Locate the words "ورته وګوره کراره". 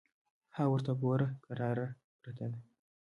0.71-1.87